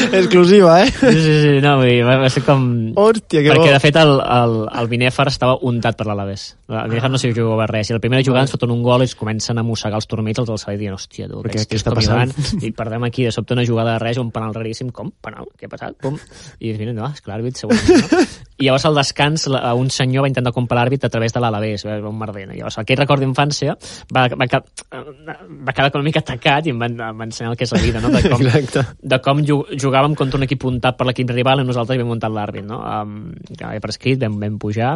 [0.22, 0.90] Exclusiva, eh?
[0.90, 2.64] sí, sí, sí, no, vull dir, va, va ser com
[2.96, 3.72] Hòstia, que perquè bo.
[3.74, 7.66] de fet el, el, el Binèfar estava untat per l'Alavés el Binèfar no s'hi jugava
[7.68, 9.98] res i el primer a jugar ens foten un gol i es comencen a mossegar
[10.00, 12.32] els turmits els del Sabadell dient, hòstia, tu, què està passant?
[12.64, 15.10] i perdem aquí de sobte una jugada de res un penal raríssim, com?
[15.22, 15.50] Penal?
[15.58, 15.98] Què ha passat?
[16.00, 16.16] Pum.
[16.60, 18.22] i mira, no, esclar, àrbit segurament no?
[18.62, 21.84] i llavors al descans la- un senyor va intentar comprar l'àrbit a través de l'Alavés
[21.88, 22.56] va un merder, no?
[22.56, 23.76] llavors aquell record d'infància
[24.14, 27.52] va, va, ca- va quedar com una mica tacat i em van, em van ensenyar
[27.52, 28.10] el que és la vida no?
[28.14, 28.84] de com, Exacte.
[29.02, 29.42] de com
[29.82, 32.80] jugàvem contra un equip untat per l'equip rival i nosaltres hi vam muntat l'àrbit, no?
[32.82, 34.94] Um, que per escrit vam, vam pujar,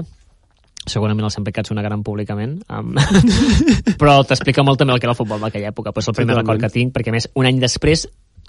[0.86, 1.38] segurament els
[1.74, 2.94] una gran públicament, um,
[4.00, 6.34] però t'explica molt també el que era el futbol d'aquella època, però és el primer
[6.34, 6.46] Totalment.
[6.46, 8.06] record que tinc, perquè més un any després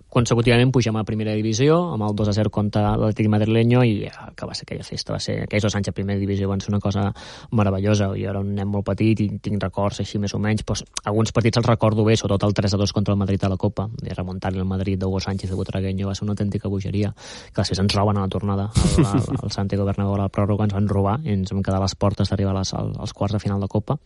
[0.09, 4.11] consecutivament pugem a primera divisió amb el 2 a 0 contra l'Atlètic madrileño i eh,
[4.35, 6.71] que va ser aquella festa va ser, aquells dos anys a primera divisió van ser
[6.71, 7.11] una cosa
[7.51, 8.07] meravellosa.
[8.15, 11.31] Jo era un nen molt petit i tinc records així més o menys doncs, alguns
[11.35, 13.87] partits els recordo bé sobretot el 3 a 2 contra el Madrid a la Copa.
[14.03, 17.13] I remuntar-li el Madrid d'Hugo Sánchez de Butragueño va ser una autèntica bogeria
[17.53, 20.73] que després ens roben a la tornada al, al, Santiago Bernabéu a la pròrroga ens
[20.73, 23.33] van robar i ens vam quedar a les portes d'arribar a les- al- als quarts
[23.33, 23.97] de final de Copa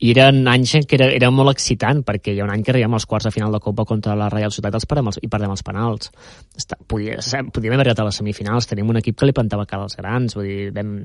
[0.00, 2.72] i eren anys en què era, era molt excitant perquè hi ha un any que
[2.72, 5.52] arribem als quarts de final de Copa contra la Real Societat els els, i perdem
[5.52, 6.10] els penals.
[6.56, 7.18] Està, podia,
[7.52, 8.66] podíem haver arribat a les semifinals.
[8.66, 10.96] Tenim un equip que li plantava cara als grans vull dir, vam,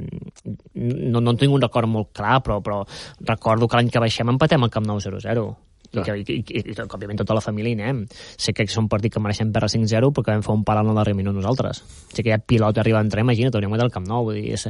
[0.76, 2.84] no, no en tinc un record molt clar però, però
[3.28, 5.46] recordo que l'any que baixem empatem al Camp Nou 0-0
[5.92, 8.06] i, que, i, i, i, i, que, òbviament tota la família hi anem.
[8.12, 10.92] Sé que és un partit que mereixem perdre 5-0 perquè vam fer un pal en
[10.92, 11.84] el darrer minut nosaltres.
[12.14, 14.56] Sé que ja pilota arriba a entrar, imagina't, hauríem guanyat el Camp Nou vull dir,
[14.56, 14.68] és,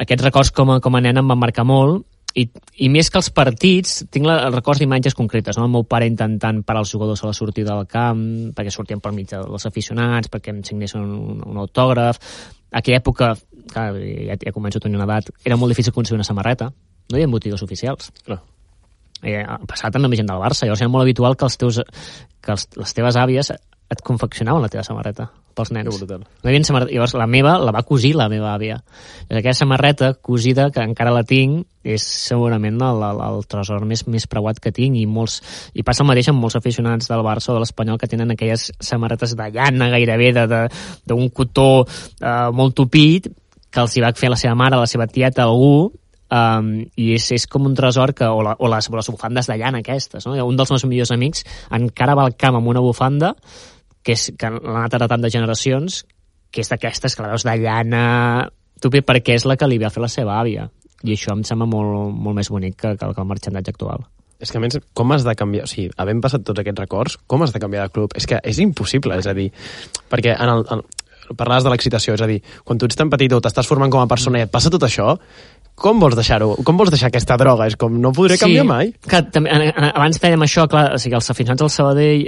[0.00, 2.06] aquests records com a, com a nen em van marcar molt
[2.38, 2.46] i,
[2.84, 5.66] i més que els partits, tinc la, els records d'imatges concretes, no?
[5.66, 8.22] el meu pare intentant parar els jugadors a la sortida del camp,
[8.56, 12.20] perquè sortien per mig dels aficionats, perquè em signessin un, un autògraf.
[12.70, 13.32] A aquella època,
[13.72, 17.18] clar, ja, ja començo a tenir una edat, era molt difícil aconseguir una samarreta, no
[17.18, 18.12] hi havia botigues oficials.
[18.26, 18.38] Clar.
[19.20, 21.82] Eh, passat també amb gent del Barça, llavors era molt habitual que, els teus,
[22.40, 23.50] que els, les teves àvies
[23.90, 25.90] et confeccionaven la teva samarreta pels nens.
[25.90, 26.92] No havia samarreta.
[26.94, 28.78] Llavors la meva la va cosir la meva àvia.
[29.28, 34.04] I aquella samarreta cosida, que encara la tinc, és segurament el, el, el tresor més,
[34.06, 35.40] més preuat que tinc i molts
[35.74, 38.68] i passa el mateix amb molts aficionats del Barça o de l'Espanyol que tenen aquelles
[38.84, 43.30] samarretes de llana gairebé d'un cotó eh, molt tupit
[43.70, 45.88] que els hi va fer la seva mare, la seva tieta, algú,
[46.30, 49.50] um, i és, és com un tresor que, o, la, o, les, o les bufandes
[49.50, 50.36] de llana aquestes no?
[50.46, 51.44] un dels meus millors amics
[51.76, 53.34] encara va al camp amb una bufanda
[54.02, 56.04] que, és, que l'ha anat heretant de generacions
[56.50, 58.04] que és d'aquestes que la veus de llana
[58.82, 60.68] tupi perquè és la que li va fer la seva àvia
[61.04, 64.08] i això em sembla molt, molt més bonic que, que, que el marxandatge actual
[64.40, 65.66] És que, a més, com has de canviar...
[65.66, 68.14] O sigui, havent passat tots aquests records, com has de canviar de club?
[68.16, 69.50] És que és impossible, és a dir...
[70.08, 70.80] Perquè en el, en,
[71.36, 74.00] parlaves de l'excitació, és a dir, quan tu ets tan petit o t'estàs formant com
[74.00, 75.12] a persona i et passa tot això,
[75.80, 76.54] com vols deixar-ho?
[76.64, 77.68] Com vols deixar aquesta droga?
[77.70, 78.94] És com, no podré canviar mai.
[79.04, 79.52] Que, també,
[79.90, 82.26] abans dèiem això, clar, o sigui, els aficionats del Sabadell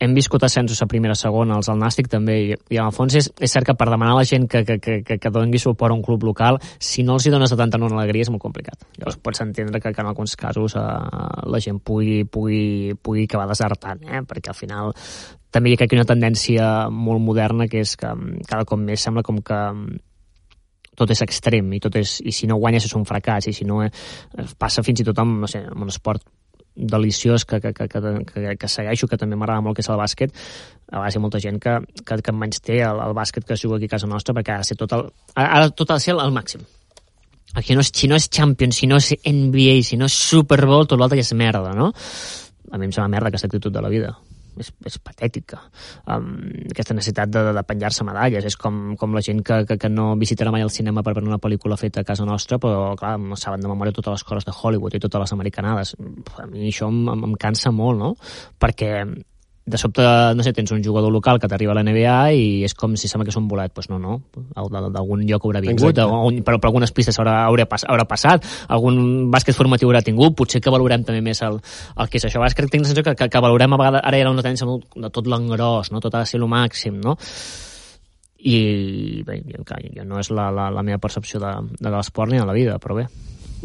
[0.00, 3.14] hem viscut ascensos a primera, segona, els del Nàstic també, i, i en el fons
[3.20, 5.92] és, és cert que per demanar a la gent que, que, que, que, doni suport
[5.92, 8.42] a un club local, si no els hi dones de tanta no alegria és molt
[8.42, 8.88] complicat.
[8.96, 10.86] Llavors pots entendre que, que en alguns casos eh,
[11.52, 14.24] la gent pugui, pugui, pugui acabar desertant, eh?
[14.24, 14.94] perquè al final
[15.52, 19.26] també hi ha una tendència molt moderna que és que mm, cada cop més sembla
[19.26, 20.00] com que mm,
[20.96, 23.68] tot és extrem i, tot és, i si no guanyes és un fracàs i si
[23.68, 23.90] no eh,
[24.56, 26.24] passa fins i tot amb, no sé, amb un esport
[26.76, 30.32] deliciós que, que, que, que, que, segueixo, que també m'agrada molt, que és el bàsquet,
[30.90, 31.74] a vegades hi ha molta gent que,
[32.06, 34.54] que, que menys té el, el bàsquet que es juga aquí a casa nostra perquè
[34.54, 35.06] ha de ser tot el,
[35.36, 36.62] ha, de- tot ha de ser al màxim.
[37.58, 40.60] Aquí no és, si no és Champions, si no és NBA, si no és Super
[40.66, 41.90] Bowl, tot l'altre ja és merda, no?
[42.70, 44.12] a mi em sembla merda aquesta actitud de la vida
[44.60, 45.60] és, és patètica
[46.06, 46.28] um,
[46.70, 50.12] aquesta necessitat de, de penjar-se medalles és com, com la gent que, que, que no
[50.20, 53.64] visitarà mai el cinema per veure una pel·lícula feta a casa nostra però clar, saben
[53.64, 55.96] de memòria totes les coses de Hollywood i totes les americanades
[56.38, 58.14] a mi això em, em cansa molt no?
[58.60, 58.92] perquè
[59.70, 60.04] de sobte,
[60.36, 63.08] no sé, tens un jugador local que t'arriba a la NBA i és com si
[63.10, 63.70] sembla que és un bolet.
[63.70, 67.68] Doncs pues no, no, d'algun lloc haurà vingut, algun, però per algunes pistes haurà, haurà,
[67.70, 71.60] pas, haurà passat, algun bàsquet formatiu haurà tingut, potser que valorem també més el,
[71.96, 72.40] el que és això.
[72.40, 74.34] A vegades crec que tinc la sensació que, que, que valorem a vegades, ara era
[74.34, 74.68] una tendència
[75.06, 76.02] de tot l'engròs, no?
[76.02, 77.16] tot ha de ser el màxim, no?
[78.40, 82.40] i bé, jo, jo no és la, la, la meva percepció de, de l'esport ni
[82.40, 83.06] de la vida, però bé,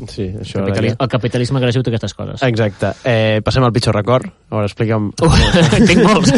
[0.09, 2.43] Sí, això el, capitalisme, el capitalisme agressiu té aquestes coses.
[2.43, 2.91] Exacte.
[3.07, 4.27] Eh, passem al pitjor record.
[4.51, 5.07] Ara explica'm...
[5.23, 5.39] Uh,
[5.77, 6.33] en tinc molts.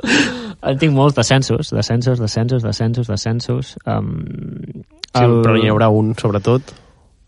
[0.70, 3.76] en tinc molts descensos, descensos, descensos, descensos, descensos.
[3.84, 4.16] Um,
[5.12, 5.38] sí, el...
[5.44, 6.72] però n'hi haurà un, sobretot.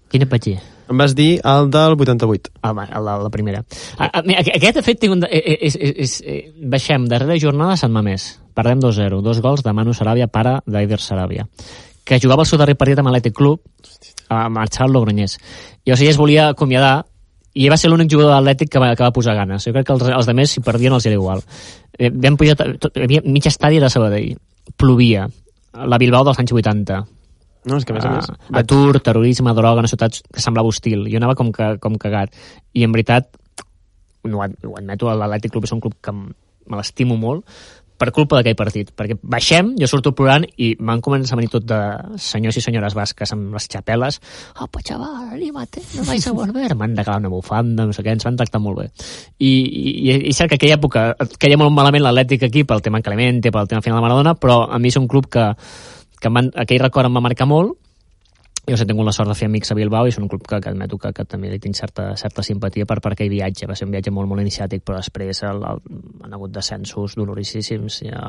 [0.09, 0.57] Quin et vaig dir?
[0.89, 2.55] Em vas dir el del 88.
[2.65, 3.61] Ah, va, el de la primera.
[3.99, 7.81] A, a, aquest, de fet, tinc un, és, és, és, és, baixem darrera jornada a
[7.81, 8.39] Sant Mamés.
[8.57, 9.21] Perdem 2-0.
[9.23, 11.45] Dos gols de Manu Saràbia, pare d'Aider Saràbia
[12.09, 13.61] que jugava el seu darrer partit amb l'Atlètic Club
[14.33, 15.37] a marxar al Logroñés.
[15.85, 17.03] I o sigui, es volia acomiadar
[17.59, 19.65] i va ser l'únic jugador atlètic que va, que va posar ganes.
[19.67, 21.43] Jo crec que els, els altres, si perdien, els era igual.
[21.99, 24.37] Eh, vam pujar, tot, hi havia mig estadi de Sabadell.
[24.79, 25.27] Plovia.
[25.89, 27.01] La Bilbao dels anys 80.
[27.69, 28.29] No, és que a més a més...
[28.31, 31.09] Uh, atur, terrorisme, droga, una ciutat que semblava hostil.
[31.11, 32.37] Jo anava com, que, com cagat.
[32.79, 33.33] I en veritat,
[34.29, 37.59] no, ho admeto, l'Atlètic Club és un club que me l'estimo molt,
[37.99, 41.67] per culpa d'aquell partit, perquè baixem, jo surto plorant i m'han començat a venir tot
[41.67, 41.79] de
[42.23, 44.21] senyors i senyores basques amb les xapeles.
[44.61, 46.71] Oh, pues chaval, anímate, no vais a volver.
[46.79, 48.89] M'han regalat una bufanda, no sé què, ens van tractar molt bé.
[49.39, 51.11] I, i, i cert que aquella època
[51.43, 54.79] queia molt malament l'Atlètic aquí pel tema Clemente, pel tema final de Maradona però a
[54.79, 55.51] mi és un club que,
[56.23, 57.77] que aquell record em va marcar molt
[58.69, 60.61] jo he tingut la sort de fer amics a Bilbao i és un club que,
[60.61, 63.69] que admeto que, que també li tinc certa, certa simpatia per, per aquell viatge.
[63.71, 65.83] Va ser un viatge molt, molt iniciàtic, però després el, el,
[66.27, 68.03] han hagut descensos doloríssims.
[68.07, 68.23] Ja,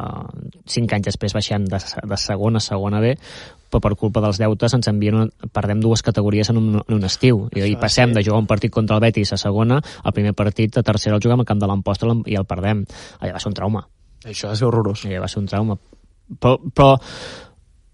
[0.70, 3.14] cinc anys després baixem de, de segona a segona B,
[3.70, 7.06] però per culpa dels deutes ens envien una, perdem dues categories en un, en un
[7.06, 7.46] estiu.
[7.54, 10.78] I, i passem de jugar un partit contra el Betis a segona el primer partit
[10.80, 12.84] a tercera el juguem al camp de l'Amposta i el perdem.
[13.20, 13.86] Allà va ser un trauma.
[14.26, 15.06] Això va ser horrorós.
[15.06, 15.78] Allà va ser un trauma.
[16.40, 16.92] Però, però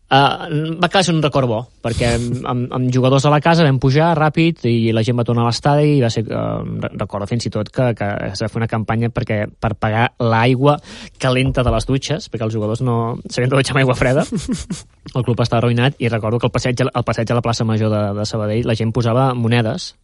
[0.05, 4.11] Uh, va quedar un record bo, perquè amb, amb jugadors a la casa vam pujar
[4.13, 6.61] ràpid i la gent va tornar a l'estadi i va ser, uh,
[6.93, 10.77] recordo fins i tot que, que es va fer una campanya perquè, per pagar l'aigua
[11.17, 14.27] calenta de les dutxes, perquè els jugadors no s'havien de dutxar amb aigua freda,
[15.15, 17.89] el club estava arruïnat i recordo que al passeig, al passeig a la plaça Major
[17.89, 19.95] de, de Sabadell la gent posava monedes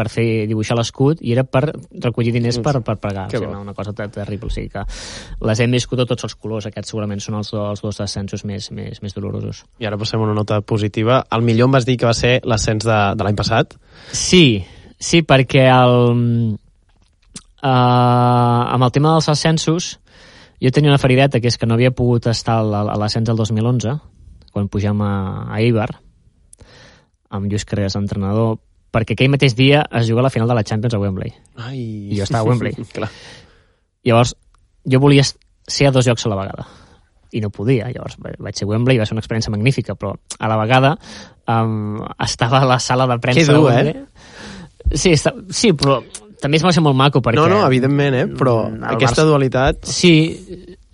[0.00, 3.26] per fer dibuixar l'escut i era per recollir diners per, per pagar.
[3.28, 4.48] o sigui, una cosa terrible.
[4.48, 4.86] O sigui que
[5.44, 6.70] les hem viscut a tots els colors.
[6.70, 9.64] Aquests segurament són els, els dos descensos més, més, més dolorosos.
[9.82, 11.20] I ara passem a una nota positiva.
[11.36, 13.76] El millor em vas dir que va ser l'ascens de, de l'any passat?
[14.16, 14.62] Sí,
[14.96, 15.96] sí, perquè el,
[17.60, 19.98] uh, amb el tema dels ascensos
[20.60, 23.96] jo tenia una ferideta, que és que no havia pogut estar a l'ascens del 2011,
[24.52, 25.12] quan pujam a,
[25.48, 25.88] a Eibar,
[27.30, 28.58] amb Lluís Carreras, entrenador,
[28.90, 31.32] perquè aquell mateix dia es juga la final de la Champions a Wembley.
[31.56, 31.80] Ai.
[32.10, 32.74] I jo estava a Wembley.
[32.96, 33.10] Clar.
[34.06, 34.34] Llavors,
[34.88, 36.66] jo volia ser a dos llocs a la vegada
[37.30, 40.16] i no podia, llavors vaig ser a Wembley i va ser una experiència magnífica, però
[40.16, 40.96] a la vegada
[41.46, 44.02] um, estava a la sala de premsa que dur, de Wembley.
[44.02, 44.98] Eh?
[44.98, 46.00] Sí, està, sí, però
[46.42, 47.38] també es va ser molt maco perquè...
[47.38, 48.26] No, no, evidentment, eh?
[48.34, 49.28] però aquesta Barça...
[49.28, 49.86] dualitat...
[49.86, 50.14] Sí,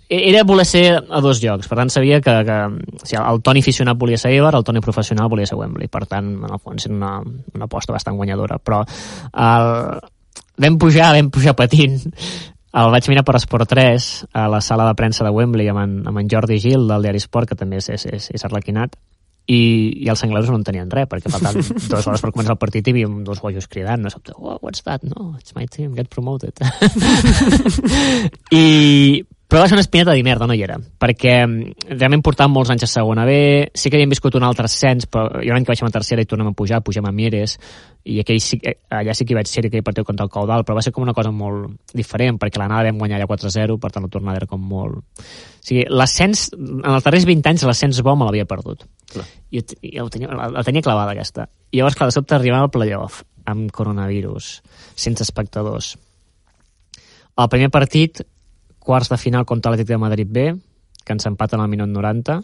[0.08, 3.62] era voler ser a dos llocs, per tant sabia que, que o sigui, el Toni
[3.64, 6.86] aficionat volia ser Eibar, el Toni professional volia ser Wembley, per tant, en el fons
[6.86, 7.14] era una,
[7.54, 9.72] una aposta bastant guanyadora, però el,
[10.62, 11.98] vam pujar, vam pujar patint,
[12.76, 15.98] el vaig mirar per Esport 3 a la sala de premsa de Wembley amb en,
[16.06, 18.94] amb en Jordi Gil del diari Esport, que també és, és, és, és arlequinat,
[19.46, 19.58] i,
[20.02, 22.86] i els anglesos no en tenien res, perquè faltaven dues hores per començar el partit
[22.86, 25.06] hi havia dos bojos cridant, no sabia, oh, what's that?
[25.06, 26.58] No, it's my team, get promoted.
[28.52, 32.54] I, però va ser una espineta de merda, no hi era, perquè mm, realment portàvem
[32.56, 33.36] molts anys a segona B,
[33.78, 35.94] sí que havíem viscut un altre ascens, però hi ha un any que baixem a
[35.94, 37.54] tercera i tornem a pujar, pugem a Mieres,
[38.10, 38.58] i aquell sí,
[38.90, 41.06] allà sí que hi vaig ser aquell partit contra el Caudal, però va ser com
[41.06, 44.50] una cosa molt diferent, perquè l'anada vam guanyar allà 4-0, per tant la tornada era
[44.50, 44.98] com molt...
[44.98, 48.84] O sigui, l'ascens, en els darrers 20 anys l'ascens bo me l'havia perdut.
[49.14, 49.26] Clar.
[49.50, 51.48] I, i el tenia, la, la tenia clavada aquesta.
[51.70, 54.52] I llavors, clar, de sobte arribava al playoff, amb coronavirus,
[54.94, 55.96] sense espectadors.
[57.36, 58.22] El primer partit
[58.86, 60.46] quarts de final contra l'Atlètic de Madrid B,
[61.06, 62.40] que ens empaten al minut 90,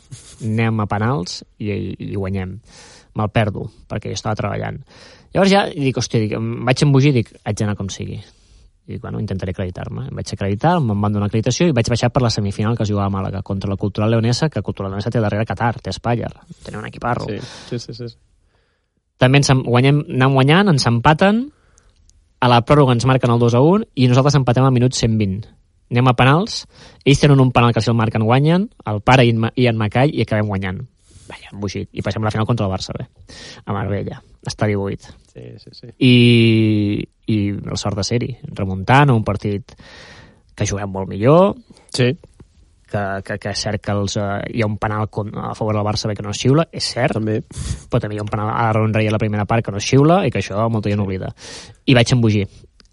[0.46, 2.58] anem a penals i, i guanyem.
[3.18, 4.78] Me'l perdo, perquè jo estava treballant.
[5.32, 8.18] Llavors ja dic, hòstia, dic, vaig embogir i dic, haig d'anar com sigui.
[8.90, 10.08] I bueno, intentaré acreditar-me.
[10.10, 12.90] Em vaig acreditar, em van donar acreditació i vaig baixar per la semifinal que es
[12.90, 16.32] jugava a Màlaga contra la Cultural Leonesa, que Cultural Leonesa té darrere Qatar, té Espatllar,
[16.64, 17.28] tenia un equiparro.
[17.30, 17.38] Sí,
[17.70, 17.94] sí, sí.
[17.94, 18.14] sí.
[19.22, 21.44] També ens guanyem, anem guanyant, ens empaten,
[22.42, 25.46] a la pròrroga ens marquen el 2 a 1 i nosaltres empatem al minut 120.
[25.92, 26.62] Anem a penals,
[27.04, 29.66] ells tenen un penal que si el marquen guanyen, el pare i en, Ma- i
[29.68, 30.80] en Macall i acabem guanyant.
[31.28, 31.88] Vaja, embogit.
[31.92, 33.06] I passem a la final contra el Barça, bé.
[33.64, 34.18] A Marbella.
[34.44, 35.86] Estadi 8 Sí, sí, sí.
[36.02, 39.76] i, i la sort de ser-hi, remuntant a un partit
[40.56, 41.54] que juguem molt millor,
[41.94, 42.08] Sí,
[42.92, 45.86] que, que, que és cert que els, uh, hi ha un penal a favor del
[45.86, 47.38] Barça bé que no es xiula, és cert, també.
[47.88, 49.78] però també hi ha un penal a Aaron Rey a la primera part que no
[49.80, 51.30] es xiula i que això molta gent oblida.
[51.86, 52.44] I vaig embogir.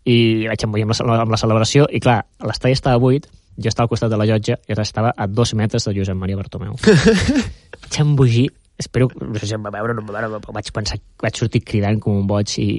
[0.10, 3.28] I vaig embogir amb la, amb la celebració i clar, l'estadi estava buit,
[3.60, 6.40] jo estava al costat de la llotja i estava a dos metres de Josep Maria
[6.40, 6.78] Bartomeu.
[7.84, 8.48] vaig embogir,
[8.80, 11.62] espero no sé si em va veure no em va veure, vaig pensar, vaig sortir
[11.66, 12.70] cridant com un boig i,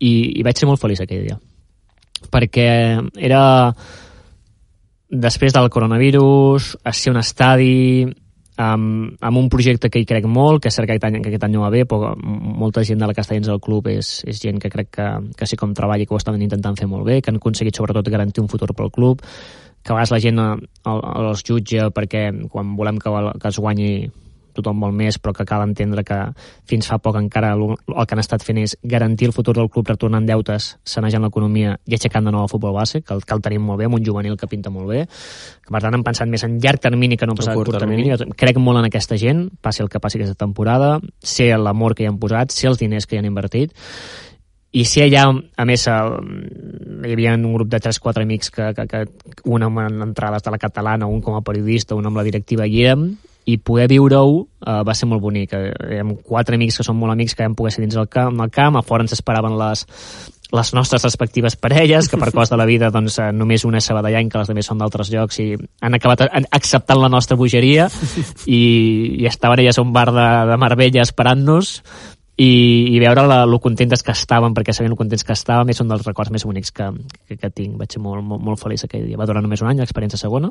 [0.00, 1.38] i, i vaig ser molt feliç aquell dia.
[2.32, 2.68] Perquè
[3.20, 3.44] era
[5.14, 8.08] després del coronavirus, a ser un estadi
[8.56, 11.52] amb, amb un projecte que hi crec molt, que cert que any, que aquest any
[11.56, 14.70] no va bé, però molta gent de la Castellans del club és, és gent que
[14.70, 17.30] crec que, que sí com treballa i que ho estan intentant fer molt bé, que
[17.32, 19.22] han aconseguit sobretot garantir un futur pel club,
[19.84, 20.50] que a vegades la gent eh,
[20.92, 23.90] el- els jutja perquè quan volem que, que es guanyi
[24.54, 26.18] tothom vol més, però que cal entendre que
[26.70, 29.70] fins fa poc encara el, el que han estat fent és garantir el futur del
[29.72, 33.36] club retornant deutes, sanejant l'economia i aixecant de nou el futbol base, que el, que
[33.36, 35.04] el tenim molt bé, amb un juvenil que pinta molt bé,
[35.64, 37.82] que per tant han pensat més en llarg termini que no pas En curt curt
[37.82, 38.14] termini.
[38.38, 42.10] Crec molt en aquesta gent, passi el que passi aquesta temporada, sé l'amor que hi
[42.10, 43.74] han posat, sé els diners que hi han invertit,
[44.74, 49.02] i si allà, a més, hi havia un grup de 3-4 amics que, que, que
[49.46, 52.82] un amb entrades de la catalana, un com a periodista, un amb la directiva hi
[52.82, 53.04] érem,
[53.44, 55.52] i poder viure-ho uh, va ser molt bonic.
[55.52, 58.40] Eh, Amb quatre amics que són molt amics que vam poder ser dins el camp,
[58.40, 59.84] al camp, a fora ens esperaven les,
[60.54, 63.90] les nostres respectives parelles, que per cos de la vida doncs, eh, només una és
[63.90, 65.52] sabadellant, que les altres són d'altres llocs, i
[65.84, 67.90] han acabat acceptant la nostra bogeria,
[68.46, 68.60] i,
[69.20, 71.78] i estaven elles a un bar de, de Marbella esperant-nos,
[72.34, 72.50] i,
[72.90, 75.90] i veure la, lo contentes que estaven, perquè sabien lo contents que estàvem, és un
[75.90, 76.88] dels records més bonics que,
[77.28, 77.76] que, que tinc.
[77.78, 79.20] Vaig ser molt, molt, molt feliç aquell dia.
[79.20, 80.50] Va durar només un any, l'experiència segona,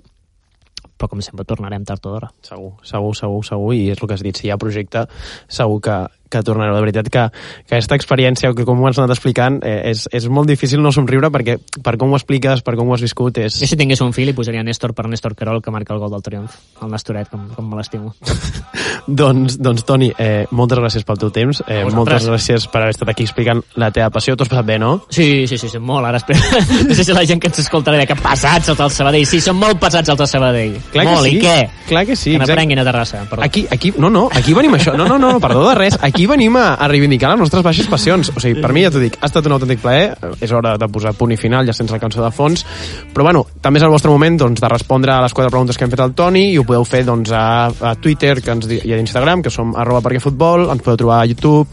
[0.98, 2.32] però com sempre tornarem tard o d'hora.
[2.46, 5.06] Segur, segur, segur, segur, i és el que has dit, si hi ha projecte,
[5.52, 5.98] segur que,
[6.30, 6.76] que tornareu.
[6.76, 7.26] De veritat que,
[7.68, 10.92] que aquesta experiència, que com ho has anat explicant, eh, és, és molt difícil no
[10.96, 13.60] somriure perquè per com ho expliques, per com ho has viscut, és...
[13.62, 16.12] Jo si tingués un fill li posaria Néstor per Néstor Carol que marca el gol
[16.14, 18.14] del triomf, el Nestoret, com, com me l'estimo.
[19.22, 23.14] doncs, doncs, Toni, eh, moltes gràcies pel teu temps, eh, moltes gràcies per haver estat
[23.14, 24.38] aquí explicant la teva passió.
[24.38, 24.94] T'ho has passat bé, no?
[25.14, 26.42] Sí, sí, sí, sí molt, ara espera.
[26.88, 29.26] No sé si la gent que ens escoltarà dirà que passats els del Sabadell.
[29.30, 30.76] Sí, són molt passats els del Sabadell.
[30.94, 31.58] Clar que molt, sí, i què?
[31.88, 33.44] clar que sí, Que n'aprenguin a Terrassa, perdó.
[33.46, 34.96] Aquí, aquí, no, no, aquí venim això.
[34.98, 35.98] No, no, no, perdó de res.
[36.02, 38.32] Aquí venim a, a reivindicar les nostres baixes passions.
[38.34, 40.14] O sigui, per mi, ja t'ho dic, ha estat un autèntic plaer.
[40.44, 42.66] És hora de posar punt i final, ja sense la cançó de fons.
[43.14, 45.88] Però, bueno, també és el vostre moment doncs, de respondre a les quatre preguntes que
[45.88, 48.94] hem fet al Toni i ho podeu fer doncs, a, a Twitter que ens, i
[48.94, 51.68] a Instagram, que som arroba perquefutbol, ens podeu trobar a YouTube,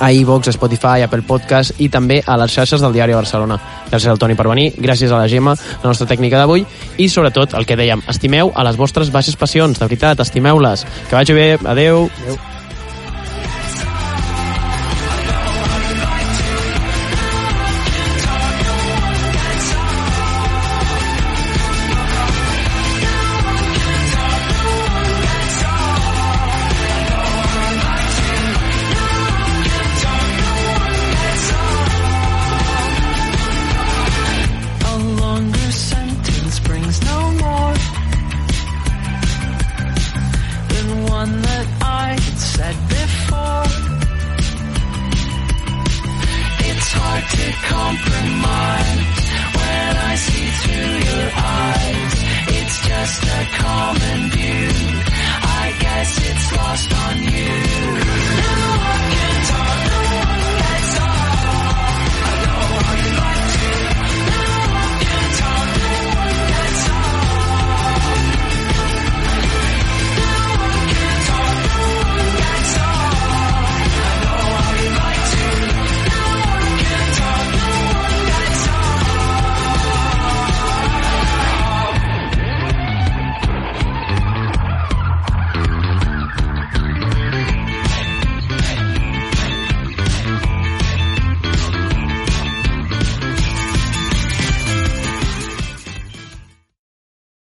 [0.00, 3.58] a iVox, Spotify, Apple Podcast i també a les xarxes del Diari Barcelona.
[3.90, 6.66] Gràcies al Toni per venir, gràcies a la Gemma, la nostra tècnica d'avui,
[6.98, 10.86] i sobretot el que dèiem, estimeu a les vostres baixes passions, de veritat, estimeu-les.
[11.08, 12.06] Que vagi bé, adeu.
[12.26, 12.55] adeu.